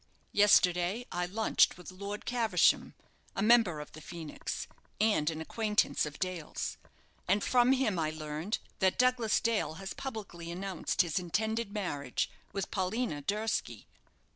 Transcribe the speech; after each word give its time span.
Yesterday 0.31 1.05
I 1.11 1.27
lunched 1.27 1.77
with 1.77 1.91
Lord 1.91 2.25
Caversham, 2.25 2.95
a 3.35 3.43
member 3.43 3.79
of 3.79 3.91
the 3.91 4.01
Phoenix, 4.01 4.65
and 4.99 5.29
an 5.29 5.39
acquaintance 5.41 6.07
of 6.07 6.17
Dale's; 6.17 6.77
and 7.27 7.43
from 7.43 7.73
him 7.73 7.99
I 7.99 8.09
learned 8.09 8.57
that 8.79 8.97
Douglas 8.97 9.39
Dale 9.39 9.75
has 9.75 9.93
publicly 9.93 10.49
announced 10.49 11.03
his 11.03 11.19
intended 11.19 11.71
marriage 11.71 12.31
with 12.51 12.71
Paulina 12.71 13.21
Durski." 13.21 13.85